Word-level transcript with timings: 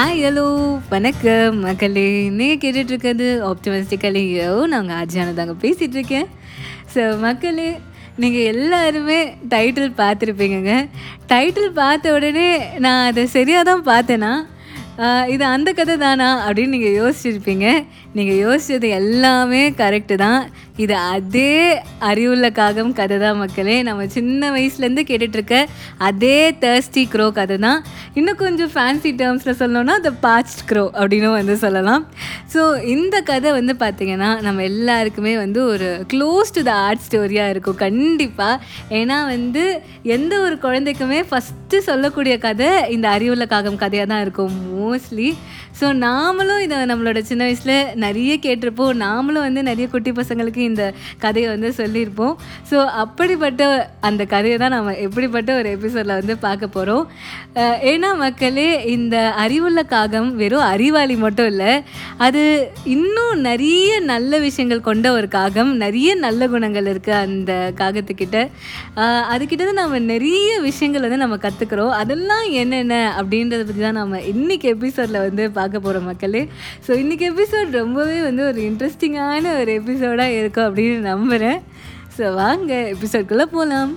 Hi 0.00 0.22
hello 0.24 0.78
வணக்கம் 0.88 1.56
மக்களே 1.58 2.28
நீங்கள் 2.28 2.60
கேட்டுட்ருக்கிறது 2.62 3.26
ஆப்டிமிஸ்டிக்கலையோ 3.48 4.66
நாங்கள் 4.66 4.96
ஆஜியானதாங்க 4.96 5.54
பேசிகிட்டு 5.60 5.92
இருக்கேன் 5.92 6.26
ஸோ 6.94 7.18
மக்களே 7.18 7.78
நீங்கள் 8.16 8.42
எல்லாருமே 8.42 9.34
டைட்டில் 9.48 9.92
பார்த்துருப்பீங்கங்க. 9.96 10.88
டைட்டில் 11.28 11.70
பார்த்த 11.70 12.12
உடனே 12.12 12.78
நான் 12.78 13.06
அதை 13.06 13.26
சரியாக 13.26 13.62
தான் 13.62 13.84
பார்த்தேன்னா 13.84 14.46
இது 15.34 15.44
அந்த 15.54 15.70
கதை 15.78 15.94
தானா 16.02 16.28
அப்படின்னு 16.46 16.74
நீங்கள் 16.76 16.96
யோசிச்சிருப்பீங்க. 17.00 17.66
நீங்கள் 18.16 18.40
யோசிச்சது 18.46 18.88
எல்லாமே 19.00 19.60
கரெக்டு 19.78 20.16
தான். 20.22 20.42
இது 20.84 20.94
அதே 21.14 21.52
அறிவுள்ள 22.08 22.46
காகம் 22.58 22.92
கதை 22.98 23.16
தான் 23.22 23.38
மக்களே. 23.42 23.76
நம்ம 23.88 24.06
சின்ன 24.16 24.50
வயசுலேருந்து 24.54 25.04
கேட்டுட்ருக்க 25.10 25.56
அதே 26.08 26.38
தேர்ஸ்டி 26.64 27.02
க்ரோ 27.14 27.26
கதை 27.38 27.56
தான். 27.66 27.80
இன்னும் 28.18 28.40
கொஞ்சம் 28.44 28.72
ஃபேன்சி 28.74 29.12
டேர்ம்ஸில் 29.20 29.58
சொல்லணும்னா 29.62 29.96
த 30.06 30.12
பாச்ட் 30.26 30.62
க்ரோ 30.70 30.84
அப்படின்னு 31.00 31.30
வந்து 31.38 31.56
சொல்லலாம். 31.64 32.04
ஸோ 32.54 32.62
இந்த 32.94 33.16
கதை 33.30 33.50
வந்து 33.58 33.74
பார்த்திங்கன்னா 33.84 34.30
நம்ம 34.46 34.62
எல்லாருக்குமே 34.70 35.34
வந்து 35.44 35.62
ஒரு 35.72 35.90
க்ளோஸ் 36.14 36.54
டு 36.58 36.62
த 36.70 36.74
ஆர்ட் 36.86 37.06
ஸ்டோரியாக 37.06 37.54
இருக்கும் 37.54 37.80
கண்டிப்பாக 37.86 38.62
ஏன்னா 39.00 39.18
வந்து 39.34 39.64
எந்த 40.16 40.32
ஒரு 40.46 40.58
குழந்தைக்குமே 40.66 41.20
ஃபஸ்ட்டு 41.30 41.84
சொல்லக்கூடிய 41.90 42.36
கதை 42.46 42.70
இந்த 42.96 43.08
அறிவுள்ள 43.16 43.46
காகம் 43.54 43.82
கதையாக 43.84 44.10
தான் 44.14 44.24
இருக்கும். 44.26 44.56
மோஸ்ட்லி 44.90 45.28
ஸோ 45.80 45.88
நாமளும் 46.04 46.62
இதை 46.64 46.78
நம்மளோட 46.90 47.18
சின்ன 47.28 47.42
வயசில் 47.48 47.74
நிறைய 48.04 48.32
கேட்டிருப்போம். 48.46 48.94
நாமளும் 49.04 49.44
வந்து 49.46 49.60
நிறைய 49.68 49.86
குட்டி 49.92 50.10
பசங்களுக்கு 50.18 50.62
இந்த 50.70 50.84
கதையை 51.24 51.48
வந்து 51.52 51.68
சொல்லியிருப்போம். 51.80 52.34
ஸோ 52.70 52.76
அப்படிப்பட்ட 53.02 53.62
அந்த 54.08 54.22
கதையை 54.34 54.56
தான் 54.62 54.74
நம்ம 54.76 54.94
எப்படிப்பட்ட 55.06 55.50
ஒரு 55.60 55.68
எபிசோடில் 55.76 56.18
வந்து 56.20 56.34
பார்க்க 56.46 56.74
போகிறோம் 56.76 57.04
ஏன்னா 57.92 58.10
மக்களே 58.24 58.68
இந்த 58.96 59.16
அறிவுள்ள 59.44 59.80
காகம் 59.94 60.28
வெறும் 60.40 60.66
அறிவாளி 60.72 61.16
மட்டும் 61.24 61.48
இல்லை 61.52 61.72
அது 62.26 62.42
இன்னும் 62.96 63.40
நிறைய 63.48 63.90
நல்ல 64.12 64.38
விஷயங்கள் 64.46 64.86
கொண்ட 64.88 65.06
ஒரு 65.18 65.28
காகம் 65.36 65.72
நிறைய 65.84 66.10
நல்ல 66.26 66.48
குணங்கள் 66.54 66.90
இருக்குது 66.92 67.18
அந்த 67.24 67.52
காகத்துக்கிட்ட. 67.80 68.38
அதுக்கிட்ட 69.32 69.62
தான் 69.68 69.80
நம்ம 69.82 70.02
நிறைய 70.12 70.50
விஷயங்கள் 70.68 71.06
வந்து 71.06 71.22
நம்ம 71.24 71.38
கற்றுக்குறோம் 71.46 71.94
அதெல்லாம் 72.00 72.46
என்னென்ன 72.62 72.94
அப்படின்றத 73.20 73.62
பற்றி 73.68 73.82
தான் 73.86 74.00
நம்ம 74.00 74.20
இன்றைக்கி 74.32 74.66
எபிசோடில் 74.80 75.24
வந்து 75.24 75.50
பார்க்க 75.50 75.80
போகிற 75.80 76.00
மக்களே. 76.00 76.42
ஸோ 76.86 76.90
இன்றைக்கி 76.96 77.24
எபிசோட் 77.30 77.78
ரொம்பவே 77.78 78.18
வந்து 78.22 78.42
ஒரு 78.44 78.60
இன்ட்ரெஸ்டிங்கான 78.68 79.52
ஒரு 79.60 79.72
எபிசோடாக 79.80 80.38
இருக்கும் 80.38 80.68
அப்படின்னு 80.68 81.00
நம்புகிறேன் 81.10 81.60
ஸோ 82.18 82.34
வாங்க 82.34 82.72
எபிசோட்குள்ளே 82.94 83.46
போகலாம் 83.50 83.92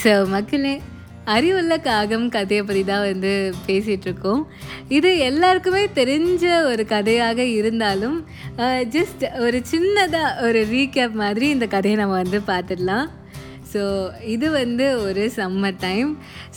ஸோ 0.00 0.12
மக்களே 0.28 0.74
அறிவுள்ள 1.26 1.76
காகம் 1.80 2.28
கதையை 2.28 2.62
பற்றி 2.64 2.84
தான் 2.84 3.04
வந்து 3.04 3.32
பேசிகிட்ருக்கோம் 3.66 4.42
இது 4.96 5.10
எல்லாருக்குமே 5.26 5.82
தெரிஞ்ச 5.98 6.44
ஒரு 6.70 6.84
கதையாக 6.92 7.40
இருந்தாலும் 7.58 8.16
ஜஸ்ட் 8.94 9.24
ஒரு 9.38 9.58
சின்னதாக 9.72 10.42
ஒரு 10.46 10.60
ரீகேப் 10.72 11.20
மாதிரி 11.22 11.48
இந்த 11.48 11.66
கதையை 11.66 11.96
நம்ம 12.00 12.16
வந்து 12.22 12.40
பார்த்துடலாம். 12.46 13.06
ஸோ 13.72 13.82
இது 14.34 14.46
வந்து 14.50 14.86
ஒரு 15.06 15.22
சம்மர் 15.36 15.76
டைம் 15.84 16.10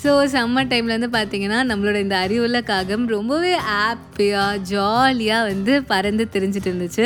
ஸோ 0.03 0.11
சம்மர் 0.33 0.69
டைமில் 0.71 0.95
வந்து 0.95 1.09
பார்த்திங்கன்னா 1.17 1.59
நம்மளோட 1.69 1.97
இந்த 2.05 2.15
அறிவுள்ள 2.25 2.59
காகம் 2.69 3.05
ரொம்பவே 3.15 3.51
ஹாப்பியாக 3.67 4.61
ஜாலியாக 4.71 5.47
வந்து 5.51 5.73
பறந்து 5.91 6.23
தெரிஞ்சிட்டு 6.35 6.69
இருந்துச்சு. 6.71 7.05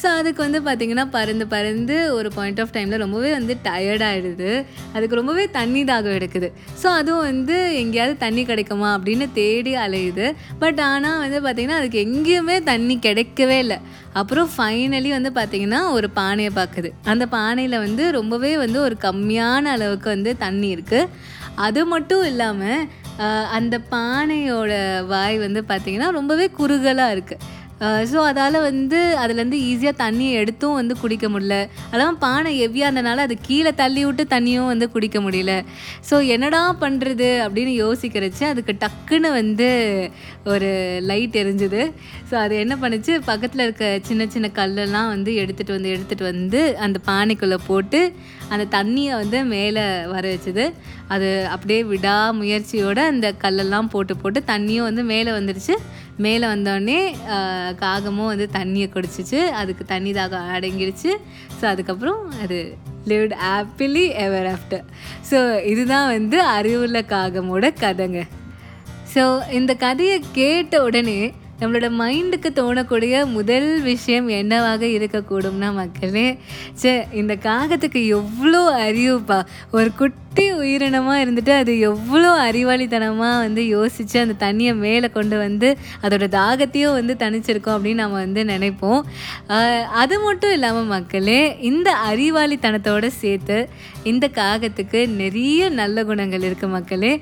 ஸோ 0.00 0.06
அதுக்கு 0.18 0.40
வந்து 0.46 0.60
பார்த்திங்கன்னா 0.68 1.06
பறந்து 1.16 1.46
பறந்து 1.54 1.96
ஒரு 2.18 2.30
பாயிண்ட் 2.36 2.60
ஆஃப் 2.62 2.74
டைமில் 2.76 3.02
ரொம்பவே 3.04 3.30
வந்து 3.38 3.56
டயர்டாகிடுது 3.68 4.50
அதுக்கு 4.94 5.20
ரொம்பவே 5.20 5.44
தண்ணி 5.58 5.82
தாகம் 5.90 6.16
எடுக்குது. 6.18 6.50
ஸோ 6.82 6.86
அதுவும் 7.00 7.26
வந்து 7.30 7.56
எங்கேயாவது 7.82 8.16
தண்ணி 8.24 8.44
கிடைக்குமா 8.50 8.90
அப்படின்னு 8.96 9.28
தேடி 9.40 9.74
அலையுது. 9.86 10.26
பட் 10.64 10.82
ஆனால் 10.90 11.20
வந்து 11.24 11.40
பார்த்திங்கன்னா 11.46 11.80
அதுக்கு 11.82 12.00
எங்கேயுமே 12.08 12.58
தண்ணி 12.70 12.96
கிடைக்கவே 13.08 13.58
இல்லை. 13.64 13.78
அப்புறம் 14.20 14.48
ஃபைனலி 14.54 15.10
வந்து 15.16 15.30
பார்த்திங்கன்னா 15.36 15.80
ஒரு 15.96 16.08
பானையை 16.10 16.52
பார்க்குது 16.56 16.88
அந்த 17.10 17.24
பானையில் 17.34 17.76
வந்து 17.84 18.04
ரொம்பவே 18.16 18.52
வந்து 18.62 18.78
ஒரு 18.86 18.96
கம்மியாக 19.04 19.47
கம்மியான 19.48 19.74
அளவுக்கு 19.76 20.08
வந்து 20.14 20.30
தண்ணி 20.44 20.68
இருக்குது 20.76 21.10
அது 21.66 21.80
மட்டும் 21.92 22.24
இல்லாமல் 22.30 22.82
அந்த 23.58 23.74
பானையோட 23.92 24.72
வாய் 25.12 25.36
வந்து 25.44 25.60
பார்த்திங்கன்னா 25.70 26.10
ரொம்பவே 26.18 26.48
குறுகலாக 26.58 27.14
இருக்குது 27.16 27.56
ஸோ 28.10 28.18
அதால் 28.28 28.56
வந்து 28.66 29.00
அதுலேருந்து 29.22 29.58
ஈஸியாக 29.70 29.94
தண்ணியை 30.02 30.32
எடுத்தும் 30.42 30.78
வந்து 30.78 30.94
குடிக்க 31.02 31.26
முடியல. 31.32 31.56
அதான் 31.92 32.16
பானை 32.22 32.50
ஹெவியாக 32.60 32.88
இருந்தனால 32.88 33.24
அது 33.26 33.34
கீழே 33.48 33.70
தள்ளி 33.80 34.02
விட்டு 34.06 34.24
தண்ணியும் 34.32 34.70
வந்து 34.70 34.86
குடிக்க 34.94 35.18
முடியல. 35.26 35.52
ஸோ 36.08 36.16
என்னடா 36.34 36.62
பண்ணுறது 36.82 37.28
அப்படின்னு 37.44 37.74
யோசிக்கிறச்சு 37.84 38.44
அதுக்கு 38.52 38.74
டக்குன்னு 38.84 39.30
வந்து 39.40 39.68
ஒரு 40.54 40.70
லைட் 41.10 41.38
எரிஞ்சுது. 41.42 41.82
ஸோ 42.30 42.36
அது 42.44 42.56
என்ன 42.64 42.76
பண்ணுச்சு 42.82 43.14
பக்கத்தில் 43.30 43.66
இருக்க 43.66 43.92
சின்ன 44.08 44.26
சின்ன 44.34 44.50
கல்லெல்லாம் 44.58 45.12
வந்து 45.14 45.32
எடுத்துகிட்டு 45.44 45.76
வந்து 45.78 45.94
எடுத்துகிட்டு 45.96 46.30
வந்து 46.32 46.62
அந்த 46.86 47.00
பானைக்குள்ளே 47.10 47.60
போட்டு 47.70 48.02
அந்த 48.52 48.64
தண்ணியை 48.76 49.12
வந்து 49.20 49.38
மேலே 49.54 49.84
வர 50.12 50.24
வச்சுது. 50.34 50.64
அது 51.14 51.28
அப்படியே 51.54 51.80
விடா 51.92 52.16
முயற்சியோடு 52.40 53.02
அந்த 53.12 53.28
கல்லெல்லாம் 53.44 53.90
போட்டு 53.94 54.14
போட்டு 54.22 54.40
தண்ணியும் 54.52 54.88
வந்து 54.88 55.04
மேலே 55.12 55.30
வந்துடுச்சு 55.38 55.76
மேலே 56.26 56.44
வந்தோடனே 56.52 57.00
காகமும் 57.82 58.30
வந்து 58.32 58.46
தண்ணியை 58.58 58.86
குடிச்சிச்சு. 58.94 59.40
அதுக்கு 59.60 59.84
தண்ணி 59.92 60.12
தாகம் 60.12 60.48
அடங்கிடுச்சு 60.56 61.10
ஸோ 61.58 61.64
அதுக்கப்புறம் 61.72 62.22
அது 62.44 62.58
lived 63.10 63.34
happily 63.44 64.04
ever 64.24 64.48
after 64.54 64.84
so 65.30 65.38
இதுதான் 65.72 66.08
வந்து 66.16 66.38
அறிவுள்ள 66.56 67.00
காகமோட 67.14 67.70
கதைங்க. 67.84 68.22
ஸோ 69.14 69.22
இந்த 69.58 69.72
கதையை 69.84 70.16
கேட்ட 70.38 70.82
உடனே 70.86 71.20
நம்மளோட 71.60 71.86
மைண்டுக்கு 72.00 72.50
தோணக்கூடிய 72.58 73.14
முதல் 73.36 73.70
விஷயம் 73.88 74.28
என்னவாக 74.40 74.82
இருக்கக்கூடும்னா 74.96 75.68
மக்களே 75.78 76.28
சே 76.82 76.92
இந்த 77.20 77.34
காகத்துக்கு 77.46 78.00
எவ்வளோ 78.18 78.60
அறிவுப்பா. 78.84 79.38
ஒரு 79.76 79.90
குட்டி 80.00 80.44
உயிரினமாக 80.60 81.22
இருந்துட்டு 81.24 81.52
அது 81.60 81.72
எவ்வளோ 81.90 82.30
அறிவாளித்தனமாக 82.48 83.42
வந்து 83.44 83.62
யோசித்து 83.74 84.16
அந்த 84.24 84.36
தண்ணியை 84.44 84.74
மேலே 84.84 85.10
கொண்டு 85.16 85.36
வந்து 85.44 85.70
அதோட 86.04 86.28
தாகத்தையும் 86.38 86.96
வந்து 86.98 87.16
தணிச்சிருக்கோம் 87.24 87.76
அப்படின்னு 87.76 88.02
நம்ம 88.04 88.20
வந்து 88.26 88.44
நினைப்போம். 88.52 89.02
அது 90.02 90.16
மட்டும் 90.26 90.54
இல்லாமல் 90.58 90.90
மக்களே 90.96 91.42
இந்த 91.70 91.90
அறிவாளித்தனத்தோடு 92.10 93.10
சேர்த்து 93.22 93.58
இந்த 94.12 94.26
காகத்துக்கு 94.40 95.00
நிறைய 95.22 95.70
நல்ல 95.82 96.04
குணங்கள் 96.10 96.46
இருக்குது 96.48 96.74
மக்களே. 96.78 97.14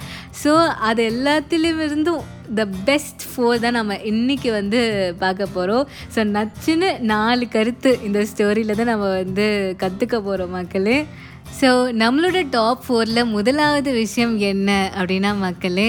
ஸோ 0.45 0.55
அது 0.91 1.03
எல்லாத்துலேயும் 1.13 1.85
இருந்தும் 1.89 2.25
த 2.59 2.65
பெஸ்ட் 2.89 3.23
ஃபோர் 3.31 3.63
தான் 3.65 3.77
நம்ம 3.79 3.95
இன்றைக்கி 4.11 4.51
வந்து 4.59 4.81
பார்க்க 5.23 5.55
போகிறோம் 5.57 5.85
ஸோ 6.15 6.23
நச்சுன்னு 6.37 6.91
நாலு 7.13 7.47
கருத்து 7.55 7.93
இந்த 8.09 8.21
ஸ்டோரியில் 8.33 8.79
தான் 8.81 8.93
நம்ம 8.93 9.09
வந்து 9.23 9.47
கற்றுக்க 9.83 10.17
போகிறோம் 10.29 10.57
மக்களே. 10.59 10.99
ஸோ 11.61 11.69
நம்மளோட 12.03 12.39
டாப் 12.57 12.83
ஃபோரில் 12.87 13.31
முதலாவது 13.37 13.91
விஷயம் 14.03 14.35
என்ன 14.53 14.71
அப்படின்னா 14.99 15.33
மக்களே 15.47 15.89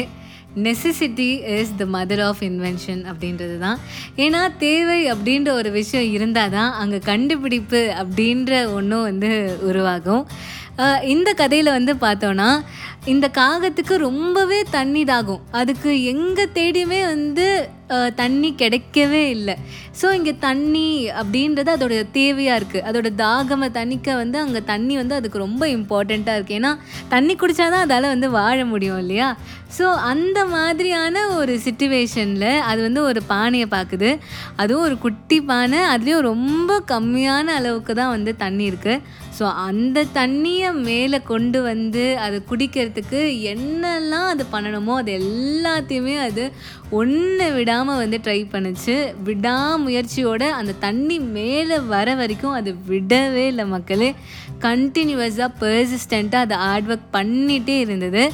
necessity 0.66 1.30
is 1.56 1.74
the 1.80 1.86
mother 1.96 2.22
of 2.28 2.40
invention 2.48 3.02
அப்படின்றது 3.10 3.58
தான். 3.66 3.80
ஏன்னா 4.24 4.42
தேவை 4.64 5.00
அப்படின்ற 5.14 5.50
ஒரு 5.60 5.70
விஷயம் 5.80 6.08
இருந்தால் 6.16 6.54
தான் 6.56 6.72
அங்கே 6.82 7.00
கண்டுபிடிப்பு 7.10 7.82
அப்படின்ற 8.02 8.52
ஒன்றும் 8.78 9.06
வந்து 9.10 9.32
உருவாகும். 9.70 10.24
இந்த 11.14 11.30
கதையில் 11.34 11.76
வந்து 11.78 11.94
பார்த்தோன்னா 12.06 12.50
இந்த 13.12 13.26
காகத்துக்கு 13.38 13.96
ரொம்பவே 14.08 14.60
தண்ணி 14.76 15.02
தாகும் 15.12 15.44
அதுக்கு 15.60 15.90
எங்கே 16.12 16.46
தேடியுமே 16.58 17.00
வந்து 17.14 17.46
தண்ணி 18.20 18.50
கிடைக்கவே 18.62 19.22
இல்லை. 19.36 19.56
ஸோ 20.00 20.08
இங்கே 20.18 20.34
தண்ணி 20.46 20.88
அப்படின்றது 21.20 21.70
அதோட 21.76 21.98
தேவையாக 22.18 22.58
இருக்குது 22.60 22.84
அதோட 22.90 23.10
தாகமை 23.22 23.68
தண்ணிக்க 23.78 24.16
வந்து 24.22 24.38
அங்கே 24.40 24.62
தண்ணி 24.72 24.96
வந்து 25.02 25.16
அதுக்கு 25.20 25.38
ரொம்ப 25.46 25.64
இம்பார்ட்டண்ட்டாக 25.76 26.38
இருக்குது 26.38 26.58
ஏன்னா 26.60 26.72
தண்ணி 27.14 27.36
குடித்தா 27.42 27.68
தான் 27.76 27.86
அதால் 27.86 28.12
வந்து 28.14 28.30
வாழ 28.40 28.58
முடியும் 28.72 29.00
இல்லையா? 29.04 29.30
ஸோ 29.78 29.86
அந்த 30.12 30.40
மாதிரியான 30.56 31.24
ஒரு 31.38 31.56
சுச்சுவேஷனில் 31.66 32.52
அது 32.70 32.82
வந்து 32.88 33.02
ஒரு 33.10 33.22
பானையை 33.34 33.68
பார்க்குது 33.76 34.12
அதுவும் 34.64 34.86
ஒரு 34.90 34.98
குட்டி 35.06 35.40
பானை. 35.52 35.80
அதுலேயும் 35.94 36.28
ரொம்ப 36.32 36.82
கம்மியான 36.94 37.48
அளவுக்கு 37.62 37.96
தான் 38.02 38.14
வந்து 38.16 38.34
தண்ணி 38.44 38.66
இருக்குது 38.74 39.26
ஸோ 39.40 39.46
அந்த 39.64 40.04
தண்ணியை 40.14 40.70
மேலே 40.88 41.18
கொண்டு 41.22 41.60
வந்து 41.62 42.04
அதை 42.26 42.38
குடிக்கிறதுக்கு 42.52 43.20
என்னெல்லாம் 43.54 44.28
அது 44.34 44.46
பண்ணணுமோ 44.54 44.94
அது 45.02 45.12
எல்லாத்தையுமே 45.22 46.16
அது 46.18 46.44
ஒன்று 46.90 47.48
விடாமல் 47.54 48.02
வந்து 48.02 48.18
ட்ரை 48.24 48.40
பண்ணுச்சு. 48.54 48.96
விடாமுயற்சியோட 49.26 50.44
அந்த 50.60 50.78
தண்ணி 50.80 51.20
மேலே 51.38 51.80
வர 51.94 52.16
வரைக்கும் 52.16 52.58
அது 52.60 52.74
விடவே 52.90 53.46
இல்லை 53.52 53.66
மக்களே. 53.76 54.10
கண்டினியூவஸாக 54.68 55.50
பர்சிஸ்டண்ட்டாக 55.62 56.48
அதை 56.48 56.58
ஹார்ட் 56.58 56.92
ஒர்க் 56.92 57.10
பண்ணிகிட்டே 57.14 57.78
இருந்தது. 57.80 58.26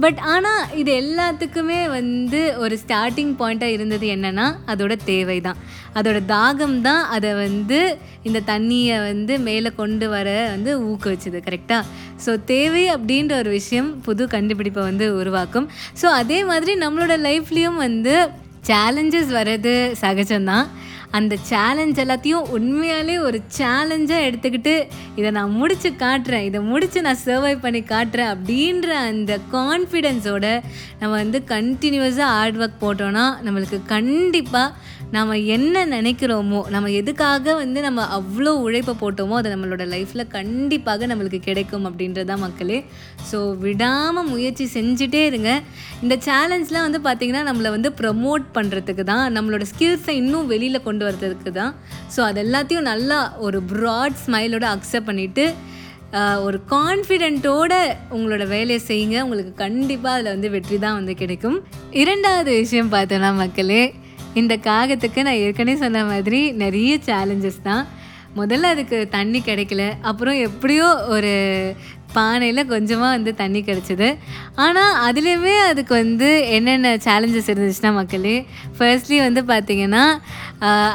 பட் 0.00 0.18
ஆனால் 0.18 0.62
இது 0.74 0.92
எல்லாத்துக்குமே 0.92 1.88
வந்து 1.88 2.56
ஒரு 2.56 2.78
ஸ்டார்டிங் 2.78 3.32
பாயிண்ட்டாக 3.38 3.72
இருந்தது 3.72 4.06
என்னென்னா 4.06 4.46
அதோட 4.66 4.96
தேவை 5.04 5.40
தான் 5.40 5.56
அதோட 5.94 6.24
தாகம் 6.26 6.80
தான் 6.80 7.04
அதை 7.04 7.34
வந்து 7.34 7.98
இந்த 8.22 8.42
தண்ணியை 8.46 8.98
வந்து 9.02 9.38
மேலே 9.38 9.70
கொண்டு 9.74 10.08
வர 10.08 10.48
வந்து 10.50 10.72
ஊக்குவிச்சுது 10.80 11.40
கரெக்டாக 11.48 11.84
ஸோ 12.26 12.44
தேவை 12.44 12.84
அப்படின்ற 12.90 13.36
ஒரு 13.36 13.50
விஷயம் 13.50 14.00
புது 14.00 14.28
கண்டுபிடிப்பை 14.28 14.82
வந்து 14.82 15.14
உருவாக்கும். 15.14 15.68
ஸோ 16.02 16.06
அதே 16.06 16.44
மாதிரி 16.44 16.74
நம்மளோட 16.76 17.16
லைஃப்லேயும் 17.28 17.76
வந்து 17.76 18.14
சேலஞ்சஸ் 18.66 19.30
வர்றது 19.38 19.94
சகஜம்தான். 20.00 20.66
அந்த 21.18 21.34
சேலஞ்ச் 21.50 22.00
எல்லாத்தையும் 22.00 22.46
உண்மையாலே 22.56 23.16
ஒரு 23.20 23.38
சேலஞ்சாக 23.58 24.26
எடுத்துக்கிட்டு 24.28 24.74
இதை 25.16 25.30
நான் 25.30 25.56
முடித்து 25.60 25.90
காட்டுறேன். 25.90 26.44
இதை 26.50 26.60
முடித்து 26.60 27.02
நான் 27.02 27.22
சர்வை 27.24 27.54
பண்ணி 27.60 27.80
காட்டுறேன் 27.80 28.32
அப்படின்ற 28.34 28.88
அந்த 29.10 29.38
கான்ஃபிடென்ஸோட 29.52 30.46
நம்ம 31.00 31.14
வந்து 31.22 31.42
கண்டினியூஸாக 31.54 32.32
ஹார்ட் 32.36 32.60
ஒர்க் 32.62 32.82
போட்டோன்னா 32.84 33.26
நம்மளுக்கு 33.46 33.80
கண்டிப்பாக 33.86 34.74
நம்ம 35.16 35.36
என்ன 35.54 35.82
நினைக்கிறோமோ 35.94 36.60
நம்ம 36.74 36.90
எதுக்காக 36.98 37.54
வந்து 37.60 37.78
நம்ம 37.86 38.04
அவ்வளோ 38.18 38.52
உழைப்பை 38.66 38.94
போட்டோமோ 39.00 39.34
அது 39.38 39.48
நம்மளோட 39.54 39.84
லைஃப்பில் 39.94 40.24
கண்டிப்பாக 40.36 41.06
நம்மளுக்கு 41.10 41.40
கிடைக்கும் 41.48 41.86
அப்படின்றதான் 41.88 42.42
மக்களே. 42.44 42.78
ஸோ 43.30 43.38
விடாமல் 43.64 44.28
முயற்சி 44.32 44.66
செஞ்சுட்டே 44.76 45.22
இருங்க. 45.30 45.50
இந்த 46.04 46.16
சேலஞ்ச்லாம் 46.28 46.86
வந்து 46.88 47.00
பார்த்திங்கன்னா 47.08 47.44
நம்மளை 47.50 47.72
வந்து 47.76 47.92
ப்ரமோட் 48.00 48.46
பண்ணுறதுக்கு 48.56 49.06
தான் 49.12 49.24
நம்மளோட 49.36 49.66
ஸ்கில்ஸை 49.72 50.14
இன்னும் 50.22 50.50
வெளியில் 50.52 50.86
கொண்டு 50.88 51.04
வரதுக்கு 51.08 51.52
தான் 51.60 51.74
ஸோ 52.16 52.22
அது 52.28 52.40
எல்லாத்தையும் 52.46 52.88
நல்லா 52.92 53.20
ஒரு 53.46 53.60
ப்ராட் 53.74 54.18
ஸ்மைலோட 54.24 54.66
அக்செப்ட் 54.76 55.10
பண்ணிவிட்டு 55.10 55.46
ஒரு 56.46 56.58
கான்ஃபிடென்ட்டோட 56.72 57.74
உங்களோட 58.14 58.44
வேலையை 58.54 58.80
செய்யுங்க. 58.88 59.16
உங்களுக்கு 59.26 59.52
கண்டிப்பாக 59.62 60.16
அதில் 60.16 60.34
வந்து 60.34 60.48
வெற்றி 60.54 60.76
தான் 60.84 60.96
வந்து 60.98 61.14
கிடைக்கும். 61.20 61.56
இரண்டாவது 62.02 62.50
விஷயம் 62.62 62.90
பார்த்தோன்னா 62.94 63.30
மக்களே 63.42 63.82
இந்த 64.34 64.56
காகத்துக்கு 64.56 65.22
நான் 65.22 65.34
ஏற்கனவே 65.34 65.76
சொன்ன 65.76 66.04
மாதிரி 66.04 66.52
நிறைய 66.52 66.98
சேலஞ்சஸ் 67.06 67.62
தான். 67.62 67.86
முதல்ல 68.36 68.62
அதுக்கு 68.62 69.08
தண்ணி 69.10 69.40
கிடைக்கல 69.40 69.92
அப்புறம் 70.00 70.34
எப்படியோ 70.34 71.06
ஒரு 71.06 71.32
பானையில் 72.16 72.70
கொஞ்சமாக 72.72 73.14
வந்து 73.16 73.32
தண்ணி 73.40 73.60
கிடச்சிது. 73.68 74.08
ஆனால் 74.64 74.94
அதுலேயுமே 75.06 75.54
அதுக்கு 75.70 75.94
வந்து 76.02 76.30
என்னென்ன 76.56 76.94
சேலஞ்சஸ் 77.06 77.50
இருந்துச்சுன்னா 77.52 77.92
மக்களே 78.00 78.36
ஃபர்ஸ்ட்லி 78.78 79.18
வந்து 79.26 79.42
பார்த்திங்கன்னா 79.52 80.04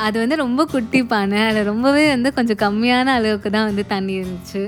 அது 0.08 0.18
வந்து 0.24 0.36
ரொம்ப 0.46 0.62
குட்டி 0.74 1.00
பானை. 1.14 1.40
அதில் 1.50 1.70
ரொம்பவே 1.72 2.06
வந்து 2.16 2.30
கொஞ்சம் 2.38 2.62
கம்மியான 2.66 3.14
அளவுக்கு 3.20 3.50
தான் 3.56 3.70
வந்து 3.70 3.86
தண்ணி 3.94 4.14
இருந்துச்சு. 4.22 4.64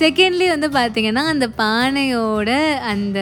செகண்ட்லி 0.00 0.46
வந்து 0.54 0.68
பார்த்திங்கன்னா 0.78 1.22
அந்த 1.32 1.46
பானையோட 1.60 2.50
அந்த 2.92 3.18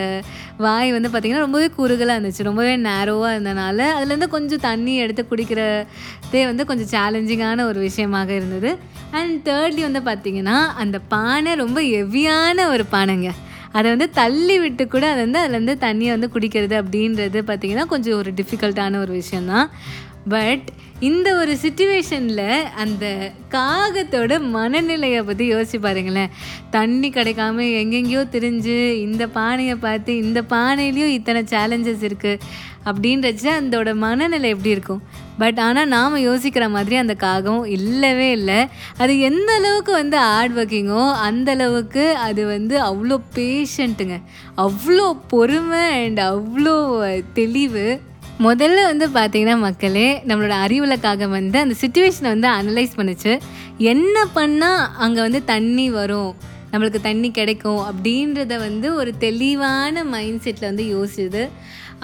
வாய் 0.65 0.91
வந்து 0.95 1.09
பார்த்திங்கன்னா 1.11 1.45
ரொம்பவே 1.45 1.69
குறுகலாக 1.77 2.17
இருந்துச்சு. 2.19 2.47
ரொம்பவே 2.49 2.73
நேரோவாக 2.87 3.35
இருந்தனால 3.35 3.79
அதுலேருந்து 3.99 4.29
கொஞ்சம் 4.35 4.63
தண்ணி 4.67 4.95
எடுத்து 5.05 5.23
குடிக்கிறதே 5.31 6.43
வந்து 6.51 6.67
கொஞ்சம் 6.71 6.91
சேலஞ்சிங்கான 6.95 7.65
ஒரு 7.71 7.79
விஷயமாக 7.87 8.31
இருந்தது. 8.39 8.71
அண்ட் 9.19 9.37
தேர்ட்லி 9.49 9.83
வந்து 9.87 10.03
பார்த்திங்கன்னா 10.09 10.59
அந்த 10.83 10.97
பானை 11.13 11.53
ரொம்ப 11.63 11.81
ஹெவியான 11.93 12.67
ஒரு 12.71 12.85
பானைங்க. 12.93 13.31
அதை 13.79 13.87
வந்து 13.91 14.11
தள்ளி 14.21 14.59
விட்டு 14.59 14.85
கூட 14.89 15.05
அதை 15.13 15.21
வந்து 15.27 15.41
அதுலேருந்து 15.43 15.75
தண்ணியை 15.87 16.13
வந்து 16.17 16.31
குடிக்கிறது 16.35 16.77
அப்படின்றது 16.83 17.41
பார்த்திங்கன்னா 17.51 17.87
கொஞ்சம் 17.95 18.19
ஒரு 18.21 18.31
டிஃபிகல்ட்டான 18.39 19.01
ஒரு 19.05 19.13
விஷயந்தான் 19.13 19.69
பட் 20.29 20.67
இந்த 21.09 21.29
ஒரு 21.35 21.53
சுச்சுவேஷனில் 21.63 22.49
அந்த 22.83 23.05
காகத்தோட 23.55 24.33
மனநிலையை 24.57 25.21
பற்றி 25.23 25.45
யோசிச்சு 25.55 25.79
பாருங்களேன். 25.81 26.33
தண்ணி 26.71 27.09
கிடைக்காம 27.11 27.67
எங்கெங்கேயோ 27.83 28.23
திரிஞ்சு 28.35 28.77
இந்த 29.07 29.27
பானையை 29.39 29.77
பார்த்து 29.87 30.17
இந்த 30.25 30.41
பானையிலையும் 30.51 31.15
இத்தனை 31.19 31.43
சேலஞ்சஸ் 31.55 32.05
இருக்குது 32.09 32.43
அப்படின்றச்சு 32.89 33.49
அதோட 33.57 33.91
மனநிலை 33.95 34.49
எப்படி 34.51 34.71
இருக்கும்? 34.71 35.03
பட் 35.39 35.59
ஆனால் 35.61 35.89
நாம் 35.89 36.17
யோசிக்கிற 36.29 36.65
மாதிரி 36.71 36.97
அந்த 36.97 37.15
காகம் 37.15 37.65
இல்லவே 37.77 38.31
இல்லை. 38.31 38.59
அது 38.99 39.13
எந்த 39.21 39.51
அளவுக்கு 39.55 39.93
வந்து 39.93 40.17
ஹார்ட் 40.19 40.59
ஒர்க்கிங்கோ 40.59 41.03
அந்த 41.29 41.51
அளவுக்கு 41.51 42.05
அது 42.27 42.47
வந்து 42.47 42.77
அவ்வளோ 42.91 43.19
பேஷண்ட்டுங்க 43.37 44.19
அவ்வளோ 44.57 45.09
பொறுமை 45.27 45.85
அண்ட் 46.05 46.23
அவ்வளோ 46.33 46.77
தெளிவு. 47.33 48.01
முதல்ல 48.47 48.85
வந்து 48.91 49.07
பார்த்திங்கன்னா 49.09 49.59
மக்களே 49.59 50.23
நம்மளோட 50.29 50.55
அறிவுலக்காக 50.67 51.29
வந்து 51.29 51.59
அந்த 51.59 51.75
சுச்சுவேஷனை 51.81 52.31
வந்து 52.37 52.49
அனலைஸ் 52.49 52.97
பண்ணுச்சு. 52.97 53.33
என்ன 53.93 54.17
பண்ணால் 54.35 54.87
அங்கே 55.05 55.21
வந்து 55.21 55.45
தண்ணி 55.45 55.91
வரும்? 55.91 56.31
நம்மளுக்கு 56.73 57.01
தண்ணி 57.01 57.31
கிடைக்கும் 57.31 57.81
அப்படின்றத 57.89 58.57
வந்து 58.59 58.95
ஒரு 58.95 59.13
தெளிவான 59.19 60.05
மைண்ட் 60.05 60.43
செட்டில் 60.45 60.69
வந்து 60.71 60.85
யோசிச்சுது. 60.95 61.43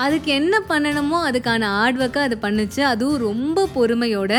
அதுக்கு 0.04 0.30
என்ன 0.40 0.54
பண்ணணுமோ 0.70 1.18
அதுக்கான 1.28 1.68
ஹார்ட் 1.76 2.00
ஒர்க்கை 2.02 2.22
அது 2.28 2.36
பண்ணுச்சு. 2.46 2.80
அதுவும் 2.92 3.22
ரொம்ப 3.28 3.68
பொறுமையோட. 3.76 4.32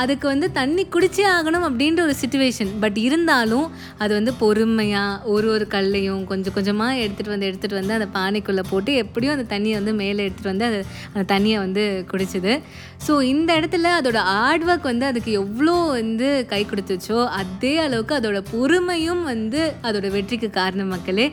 அதுக்கு 0.00 0.26
வந்து 0.30 0.48
தண்ணி 0.58 0.82
குடிச்சே 0.94 1.24
ஆகணும் 1.36 1.64
அப்படின்ற 1.68 2.00
ஒரு 2.06 2.14
சுச்சுவேஷன் 2.20 2.70
பட் 2.82 2.98
இருந்தாலும் 3.06 3.64
அது 4.02 4.12
வந்து 4.18 4.32
பொறுமையாக 4.42 5.30
ஒரு 5.32 5.46
ஒரு 5.54 5.64
கல்லையும் 5.74 6.20
கொஞ்சம் 6.30 6.54
கொஞ்சமாக 6.56 7.00
எடுத்துகிட்டு 7.04 7.34
வந்து 7.34 7.48
எடுத்துகிட்டு 7.48 7.80
வந்து 7.80 7.96
அந்த 7.96 8.08
பானைக்குள்ளே 8.18 8.64
போட்டு 8.70 8.92
எப்படியும் 9.04 9.34
அந்த 9.36 9.46
தண்ணியை 9.54 9.76
வந்து 9.80 9.94
மேலே 10.02 10.26
எடுத்துகிட்டு 10.26 10.52
வந்து 10.52 10.68
அது 10.70 10.78
அந்த 11.12 11.24
தண்ணியை 11.32 11.58
வந்து 11.64 11.84
குடிச்சுது. 12.12 12.54
ஸோ 13.06 13.14
இந்த 13.32 13.50
இடத்துல 13.60 13.94
அதோட 14.00 14.20
ஹார்ட் 14.32 14.66
ஒர்க் 14.68 14.90
வந்து 14.92 15.06
அதுக்கு 15.12 15.32
எவ்வளோ 15.42 15.76
வந்து 15.98 16.28
கை 16.52 16.62
கொடுத்துச்சோ 16.72 17.20
அதே 17.40 17.74
அளவுக்கு 17.86 18.14
அதோட 18.20 18.40
பொறுமையும் 18.54 19.24
வந்து 19.32 19.62
அதோட 19.88 20.08
வெற்றிக்கு 20.18 20.50
காரணம் 20.60 20.94
மக்களே. 20.96 21.26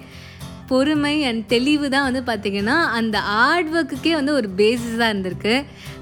பொறுமை 0.68 1.14
அண்ட் 1.24 1.44
தெளிவு 1.48 1.90
தான் 1.90 2.08
வந்து 2.10 2.22
பார்த்திங்கன்னா 2.30 2.78
அந்த 3.00 3.18
ஹார்ட் 3.32 3.70
ஒர்க்குக்கே 3.76 4.14
வந்து 4.14 4.34
ஒரு 4.34 4.50
பேசிஸாக 4.58 5.12
இருந்திருக்கு. 5.14 5.56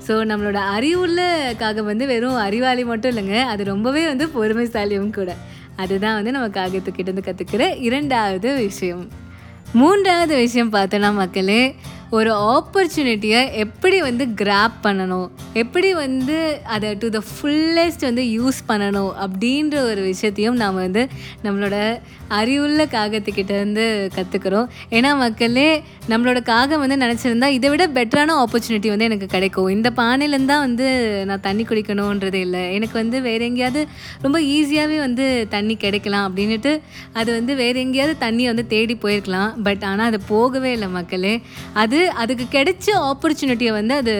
ஸோ 0.08 0.14
நம்மளோட 0.32 0.60
அறிவுள்ளக்காக 0.78 1.84
வந்து 1.92 2.06
வெறும் 2.14 2.40
அறிவாளி 2.48 2.86
மட்டும் 2.86 3.12
இல்லைங்க 3.12 3.38
அது 3.54 3.64
ரொம்பவே 3.64 4.04
வந்து 4.12 4.28
பொறுமைசாலியும் 4.36 5.14
கூட. 5.20 5.32
அதுதான் 5.76 6.18
வந்து 6.18 6.32
நம்ம 6.32 6.48
காகத்துக்கிட்ட 6.58 7.08
இருந்து 7.08 7.28
கற்றுக்கிற 7.28 7.64
இரண்டாவது 7.88 8.50
விஷயம். 8.56 9.06
மூன்றாவது 9.74 10.36
விஷயம் 10.36 10.74
பார்த்தோன்னா 10.74 11.10
மக்களே 11.14 11.62
ஒரு 12.18 12.32
ஆப்பர்ச்சுனிட்டியை 12.54 13.42
எப்படி 13.64 13.98
வந்து 14.02 14.26
கிராப் 14.42 14.78
பண்ணணும்? 14.84 15.30
எப்படி 15.60 15.94
வந்து 15.94 16.62
அதை 16.64 16.90
டு 17.02 17.10
த 17.16 17.22
ஃபுல்லஸ்ட் 17.28 18.04
வந்து 18.08 18.24
யூஸ் 18.38 18.60
பண்ணணும் 18.70 19.12
அப்படின்ற 19.26 19.76
ஒரு 19.92 20.02
விஷயத்தையும் 20.02 20.58
நாம் 20.64 20.74
வந்து 20.74 21.08
நம்மளோட 21.46 21.78
அறிவுள்ள 22.38 22.86
காகத்துக்கிட்டேருந்து 22.86 23.86
கற்றுக்குறோம் 24.16 24.68
ஏன்னா 24.98 25.18
மக்களே 25.18 25.84
நம்மளோட 26.12 26.44
காகம் 26.44 26.82
வந்து 26.84 26.98
நினச்சிருந்தா 27.04 27.48
இதை 27.58 27.70
விட 27.70 27.88
பெட்டரான 27.88 28.36
ஆப்பர்ச்சுனிட்டி 28.44 28.90
வந்து 28.94 29.08
எனக்கு 29.10 29.26
கிடைக்கும். 29.26 29.70
இந்த 29.70 29.92
பானையிலேருந்து 30.00 30.46
தான் 30.46 30.66
வந்து 30.66 30.88
நான் 31.30 31.42
தண்ணி 31.42 31.64
குடிக்கணுன்றதே 31.64 32.42
இல்லை. 32.48 32.74
எனக்கு 32.78 32.94
வந்து 32.94 33.22
வேறு 33.22 33.46
எங்கேயாவது 33.46 33.88
ரொம்ப 34.22 34.40
ஈஸியாகவே 34.40 34.98
வந்து 35.00 35.48
தண்ணி 35.50 35.76
கிடைக்கலாம் 35.76 36.26
அப்படின்ட்டு 36.30 36.82
அது 37.14 37.30
வந்து 37.38 37.56
வேறு 37.56 37.80
எங்கேயாவது 37.80 38.16
தண்ணியை 38.26 38.46
வந்து 38.46 38.68
தேடி 38.68 38.98
போயிருக்கலாம். 39.06 39.52
பட் 39.64 39.86
ஆனால் 39.92 40.08
அது 40.08 40.20
போகவே 40.34 40.72
இல்லை 40.72 40.90
மக்களே. 40.90 41.42
அது 41.74 42.00
அதுக்கு 42.24 42.48
கிடைச்ச 42.58 42.88
ஆப்பர்ச்சுனிட்டியை 43.12 43.72
வந்து 43.72 43.96
அது 44.02 44.16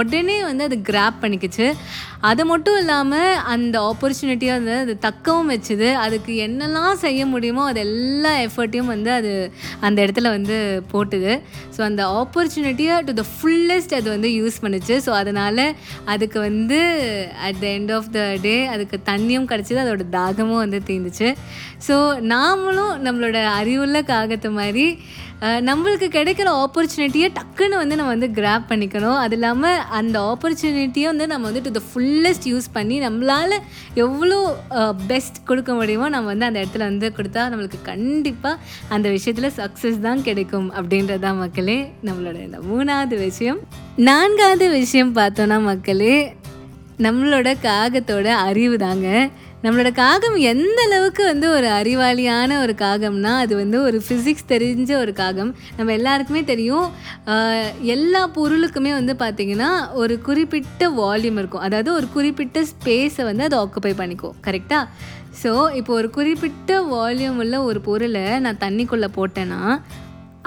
உடனே 0.00 0.38
வந்து 0.50 0.66
அது 0.68 0.76
கிராப் 0.88 1.18
பண்ணிக்கிச்சு. 1.22 1.66
அது 2.30 2.42
மட்டும் 2.50 2.76
இல்லாமல் 2.80 3.38
அந்த 3.52 3.76
ஆப்பர்ச்சுனிட்டியை 3.90 4.52
வந்து 4.58 4.74
அது 4.82 4.94
தக்கவும் 5.06 5.50
வச்சுது. 5.54 5.88
அதுக்கு 6.04 6.32
என்னெல்லாம் 6.46 7.00
செய்ய 7.04 7.22
முடியுமோ 7.32 7.62
அது 7.70 7.80
எல்லா 7.86 8.32
எஃபர்ட்டையும் 8.46 8.92
வந்து 8.94 9.10
அது 9.18 9.32
அந்த 9.86 9.98
இடத்துல 10.04 10.30
வந்து 10.36 10.56
போட்டுது. 10.92 11.32
ஸோ 11.76 11.80
அந்த 11.88 12.04
ஆப்பர்ச்சுனிட்டியை 12.20 12.96
டு 13.08 13.14
த 13.20 13.24
ஃபுல்லஸ்ட் 13.32 13.96
அது 14.00 14.08
வந்து 14.14 14.30
யூஸ் 14.40 14.60
பண்ணுச்சு. 14.64 14.96
ஸோ 15.06 15.12
அதனால் 15.22 15.64
அதுக்கு 16.14 16.38
வந்து 16.48 16.80
at 17.48 17.60
the 17.64 17.66
end 17.78 17.92
of 17.98 18.12
the 18.18 18.22
day 18.46 18.56
அதுக்கு 18.74 18.98
தண்ணியும் 19.10 19.50
கிடச்சிது. 19.52 19.82
அதோட 19.86 20.06
தாகமும் 20.18 20.62
வந்து 20.64 20.80
தீர்ந்துச்சு 20.90 21.30
ஸோ 21.88 21.96
நாமளும் 22.32 22.94
நம்மளோட 23.06 23.38
அறிவுள்ள 23.60 23.98
காகத்து 24.10 24.50
மாதிரி 24.60 24.86
நம்மளுக்கு 25.68 26.06
கிடைக்கிற 26.16 26.48
ஆப்பர்ச்சுனிட்டியை 26.62 27.28
டக்குன்னு 27.36 27.76
வந்து 27.80 27.96
நம்ம 27.98 28.12
வந்து 28.14 28.28
கிராப் 28.36 28.68
பண்ணிக்கணும். 28.70 29.16
அது 29.22 29.34
இல்லாமல் 29.36 29.80
அந்த 29.98 30.16
ஆப்பர்ச்சுனிட்டியை 30.30 31.06
வந்து 31.10 31.26
நம்ம 31.32 31.50
வந்து 31.50 31.62
டு 31.66 31.72
த 31.78 31.82
ஃபுல்லஸ்ட் 31.88 32.46
யூஸ் 32.50 32.68
பண்ணி 32.76 32.96
நம்மளால் 33.06 33.56
எவ்வளோ 34.04 34.38
பெஸ்ட் 35.10 35.40
கொடுக்க 35.48 35.72
முடியுமோ 35.80 36.08
நம்ம 36.14 36.30
வந்து 36.32 36.48
அந்த 36.48 36.60
இடத்துல 36.62 36.86
வந்து 36.90 37.08
கொடுத்தா 37.16 37.44
நம்மளுக்கு 37.54 37.80
கண்டிப்பாக 37.90 38.56
அந்த 38.96 39.08
விஷயத்தில் 39.16 39.56
சக்ஸஸ் 39.60 40.00
தான் 40.06 40.22
கிடைக்கும் 40.28 40.68
அப்படின்றதான் 40.78 41.40
மக்களே. 41.44 41.78
நம்மளோட 42.08 42.38
இந்த 42.48 42.60
மூணாவது 42.70 43.18
விஷயம். 43.28 43.60
நான்காவது 44.08 44.68
விஷயம் 44.80 45.14
பார்த்தோன்னா 45.20 45.58
மக்களே 45.70 46.16
நம்மளோட 47.06 47.48
காகத்தோட 47.66 48.26
அறிவு 48.48 48.76
தாங்க. 48.78 49.08
நம்மளோட 49.64 49.90
காகம் 50.00 50.36
எந்த 50.52 50.78
அளவுக்கு 50.86 51.22
வந்து 51.30 51.46
ஒரு 51.56 51.68
அறிவாளியான 51.78 52.56
ஒரு 52.62 52.74
காகம்னா 52.80 53.32
அது 53.42 53.54
வந்து 53.60 53.78
ஒரு 53.88 53.98
ஃபிசிக்ஸ் 54.06 54.48
தெரிஞ்ச 54.52 54.90
ஒரு 55.02 55.12
காகம். 55.20 55.52
நம்ம 55.76 55.92
எல்லாருக்குமே 55.98 56.42
தெரியும். 56.50 56.86
எல்லா 57.94 58.22
பொருளுக்குமே 58.38 58.92
வந்து 58.98 59.14
பார்த்திங்கன்னா 59.22 59.70
ஒரு 60.02 60.16
குறிப்பிட்ட 60.28 60.90
வால்யூம் 61.00 61.38
இருக்கும். 61.42 61.64
அதாவது 61.68 61.90
ஒரு 61.98 62.08
குறிப்பிட்ட 62.16 62.64
ஸ்பேஸை 62.72 63.24
வந்து 63.30 63.46
அதை 63.48 63.58
ஆக்குப்பை 63.62 63.94
பண்ணிக்கும். 64.02 64.36
கரெக்டாக 64.48 64.84
ஸோ 65.42 65.52
இப்போ 65.80 65.92
ஒரு 66.00 66.08
குறிப்பிட்ட 66.18 66.80
வால்யூம் 66.94 67.38
உள்ள 67.42 67.56
ஒரு 67.70 67.80
பொருளை 67.88 68.26
நான் 68.46 68.62
தண்ணிக்குள்ளே 68.66 69.10
போட்டேன்னா 69.18 69.62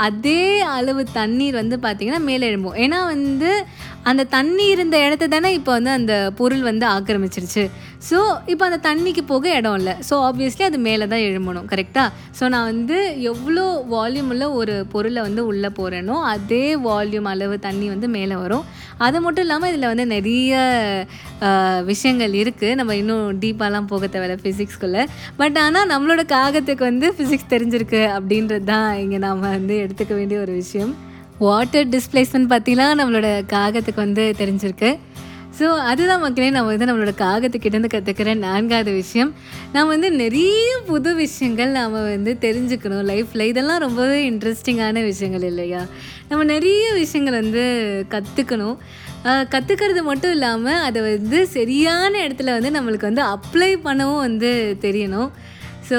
அதே 0.05 0.41
அளவு 0.77 1.01
தண்ணீர் 1.17 1.57
வந்து 1.60 1.75
பார்த்திங்கன்னா 1.84 2.22
மேலே 2.29 2.48
எழும்பும். 2.51 2.79
ஏன்னா 2.86 2.98
வந்து 3.13 3.51
அந்த 4.09 4.24
தண்ணி 4.35 4.65
இருந்த 4.75 4.95
இடத்த 5.05 5.29
தானே 5.33 5.50
இப்போ 5.57 5.71
வந்து 5.77 5.91
அந்த 6.00 6.13
பொருள் 6.39 6.63
வந்து 6.69 6.85
ஆக்கிரமிச்சிருச்சு. 6.95 7.63
ஸோ 8.09 8.17
இப்போ 8.51 8.63
அந்த 8.69 8.79
தண்ணிக்கு 8.88 9.21
போக 9.31 9.45
இடம் 9.59 9.77
இல்லை. 9.79 9.93
ஸோ 10.07 10.15
ஆப்வியஸ்லி 10.27 10.63
அது 10.69 10.79
மேலே 10.88 11.05
தான் 11.13 11.24
எழும்பணும் 11.29 11.69
கரெக்டாக 11.71 12.09
ஸோ 12.39 12.43
நான் 12.53 12.67
வந்து 12.71 12.97
எவ்வளோ 13.31 13.63
வால்யூம் 13.93 14.29
உள்ள 14.33 14.45
ஒரு 14.59 14.75
பொருளை 14.93 15.21
வந்து 15.27 15.43
உள்ளே 15.51 15.71
போகிறேனோ 15.79 16.17
அதே 16.33 16.65
வால்யூம் 16.88 17.29
அளவு 17.33 17.57
தண்ணி 17.67 17.88
வந்து 17.93 18.09
மேலே 18.17 18.35
வரும். 18.43 18.65
அது 19.05 19.17
மட்டும் 19.24 19.45
இல்லாமல் 19.45 19.71
இதில் 19.71 19.91
வந்து 19.91 20.05
நிறைய 20.15 20.53
விஷயங்கள் 21.89 22.35
இருக்குது 22.41 22.77
நம்ம 22.79 22.95
இன்னும் 23.01 23.25
டீப்பாலாம் 23.41 23.89
போக 23.93 24.07
தேவையில்ல 24.13 24.38
ஃபிசிக்ஸ்குள்ளே 24.43 25.03
பட் 25.41 25.57
ஆனால் 25.63 25.89
நம்மளோட 25.93 26.24
காகத்துக்கு 26.35 26.83
வந்து 26.91 27.09
ஃபிசிக்ஸ் 27.17 27.51
தெரிஞ்சிருக்கு 27.55 28.03
அப்படின்றது 28.17 28.65
தான் 28.74 28.89
இங்கே 29.03 29.19
நாம் 29.25 29.43
வந்து 29.57 29.77
எடுத்துக்க 29.85 30.13
வேண்டிய 30.21 30.39
ஒரு 30.45 30.53
விஷயம். 30.62 30.93
வாட்டர் 31.44 31.88
டிஸ்பிளேஸ்மெண்ட் 31.94 32.51
பற்றிலாம் 32.54 32.98
நம்மளோட 33.00 33.30
காகத்துக்கு 33.54 34.01
வந்து 34.08 34.24
தெரிஞ்சிருக்கு. 34.42 34.89
ஸோ 35.60 35.65
அதுதான் 35.89 36.22
மக்களே 36.24 36.48
நம்ம 36.56 36.72
வந்து 36.74 36.88
நம்மளோட 36.88 37.12
காகத்துக்கிட்டேருந்து 37.22 37.92
கற்றுக்கிற 37.94 38.30
நான்காவது 38.38 38.92
விஷயம். 38.92 39.32
நாம் 39.74 39.92
வந்து 39.94 40.08
நிறைய 40.22 40.72
புது 40.89 41.12
விஷயங்கள் 41.22 41.72
நாம் 41.77 41.92
வந்து 41.92 42.32
தெரிஞ்சுக்கணும் 42.46 43.06
லைஃப்பில் 43.12 43.50
இதெல்லாம் 43.51 43.84
ரொம்பவே 43.86 44.20
இன்ட்ரெஸ்டிங்கான 44.32 45.04
விஷயங்கள் 45.12 45.48
இல்லையா? 45.51 45.82
நம்ம 46.30 46.46
நிறைய 46.54 46.86
விஷயங்கள் 47.01 47.39
வந்து 47.42 47.63
கற்றுக்கணும் 48.13 48.77
கற்றுக்கிறது 49.54 50.01
மட்டும் 50.10 50.32
இல்லாமல் 50.32 50.82
அதை 50.88 51.01
வந்து 51.01 51.39
சரியான 51.58 52.13
இடத்துல 52.27 52.56
வந்து 52.58 52.72
நம்மளுக்கு 52.77 53.10
வந்து 53.12 53.24
அப்ளை 53.36 53.72
பண்ணவும் 53.88 54.24
வந்து 54.27 54.51
தெரியணும். 54.82 55.30
ஸோ 55.89 55.98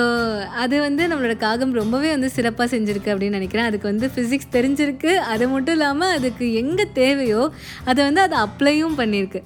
அது 0.62 0.76
வந்து 0.86 1.02
நம்மளோட 1.10 1.34
காகம் 1.46 1.74
ரொம்பவே 1.80 2.08
வந்து 2.14 2.28
சிறப்பாக 2.36 2.68
செஞ்சுருக்கு 2.74 3.12
அப்படின்னு 3.12 3.38
நினைக்கிறேன். 3.38 3.68
அதுக்கு 3.70 3.90
வந்து 3.92 4.06
ஃபிசிக்ஸ் 4.14 4.54
தெரிஞ்சிருக்கு. 4.56 5.12
அது 5.32 5.44
மட்டும் 5.54 5.76
இல்லாமல் 5.78 6.14
அதுக்கு 6.18 6.46
எங்கே 6.62 6.86
தேவையோ 7.00 7.42
அதை 7.90 8.00
வந்து 8.08 8.22
அதை 8.26 8.38
அப்ளையும் 8.46 8.98
பண்ணியிருக்கு 9.02 9.42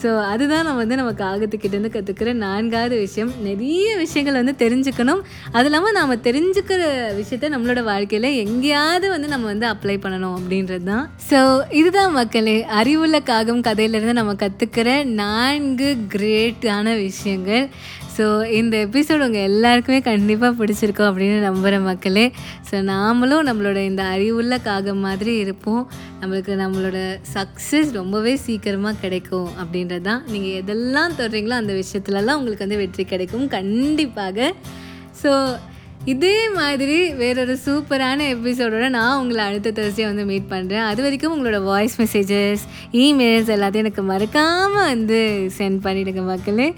ஸோ 0.00 0.10
அதுதான் 0.32 0.66
நம்ம 0.66 0.80
வந்து 0.82 0.98
நம்ம 0.98 1.12
காகத்துக்கிட்டேருந்து 1.20 1.90
கற்றுக்கிற 1.94 2.32
நான்காவது 2.42 2.96
விஷயம். 3.04 3.30
நிறைய 3.46 3.86
விஷயங்கள் 4.02 4.38
வந்து 4.40 4.54
தெரிஞ்சுக்கணும். 4.60 5.22
அது 5.56 5.66
இல்லாமல் 5.68 5.96
நாம் 5.96 6.22
தெரிஞ்சுக்கிற 6.26 6.82
விஷயத்த 7.20 7.50
நம்மளோட 7.54 7.82
வாழ்க்கையில் 7.88 8.28
எங்கேயாவது 8.44 9.06
வந்து 9.14 9.28
நம்ம 9.32 9.48
வந்து 9.52 9.66
அப்ளை 9.72 9.96
பண்ணணும் 10.04 10.36
அப்படின்றது 10.38 10.86
தான் 10.92 11.06
ஸோ 11.30 11.40
இதுதான் 11.80 12.16
மக்களே 12.20 12.56
அறிவுள்ள 12.80 13.20
காகம் 13.32 13.66
கதையிலேருந்து 13.68 14.20
நம்ம 14.20 14.34
கற்றுக்கிற 14.44 14.90
நான்கு 15.22 15.90
கிரேட்டான 16.14 16.94
விஷயங்கள். 17.06 17.66
ஸோ 18.18 18.26
இந்த 18.58 18.74
எபிசோடு 18.86 19.26
உங்கள் 19.26 19.46
எல்லாருக்குமே 19.48 19.98
கண்டிப்பாக 20.08 20.52
பிடிச்சிருக்கோம் 20.60 21.08
அப்படின்னு 21.10 21.36
நம்புகிற 21.46 21.76
மக்களே. 21.88 22.24
ஸோ 22.68 22.76
நாமளும் 22.90 23.44
நம்மளோட 23.48 23.78
இந்த 23.90 24.02
அறிவுள்ள 24.14 24.54
காகம் 24.68 25.04
மாதிரி 25.06 25.32
இருப்போம். 25.44 25.82
நம்மளுக்கு 26.20 26.54
நம்மளோட 26.62 26.98
சக்ஸஸ் 27.34 27.90
ரொம்பவே 28.00 28.34
சீக்கிரமாக 28.46 29.00
கிடைக்கும் 29.04 29.48
அப்படின்றது 29.62 30.06
தான் 30.10 30.22
நீங்கள் 30.32 30.56
எதெல்லாம் 30.62 31.16
தொடுறீங்களோ 31.20 31.58
அந்த 31.62 31.74
விஷயத்துலலாம் 31.82 32.38
உங்களுக்கு 32.40 32.66
வந்து 32.66 32.82
வெற்றி 32.84 33.06
கிடைக்கும் 33.12 33.48
கண்டிப்பாக. 33.56 34.50
ஸோ 35.22 35.32
இதே 36.08 36.50
மாதிரி 36.50 37.12
வேறொரு 37.12 37.58
சூப்பரான 37.64 38.20
எபிசோடோட 38.34 38.88
நான் 38.88 39.20
உங்களை 39.20 39.44
அடுத்த 39.44 39.72
Thursday 39.72 40.04
வந்து 40.04 40.24
மீட் 40.24 40.46
பண்ணுறேன் 40.50 40.84
அது 40.84 41.02
வரைக்கும் 41.02 41.34
உங்களோட 41.34 41.62
வாய்ஸ் 41.62 41.96
மெசேஜஸ் 42.02 42.62
இமெயில்ஸ் 42.92 43.52
எல்லாத்தையும் 43.56 43.84
எனக்கு 43.84 44.02
மறக்காமல் 44.02 44.84
வந்து 44.84 45.20
சென்ட் 45.58 45.80
பண்ணிவிடுங்க 45.84 46.24
மக்களே. 46.24 46.74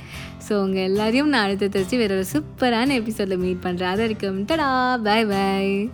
ஸோ 0.48 0.52
உங்கள் 0.52 0.82
எல்லாரையும் 0.82 1.28
நான் 1.28 1.44
அடுத்த 1.44 1.68
தர்சி 1.74 1.96
வேற 1.96 2.14
ஒரு 2.14 2.26
சூப்பரான 2.32 2.92
எபிசோடில் 2.92 3.38
மீட் 3.38 3.64
பண்ணுறேன் 3.64 3.92
அது 3.92 4.00
வரைக்கும் 4.00 4.46
டடா 4.46 4.70
பை 5.02 5.24
பை 5.24 5.90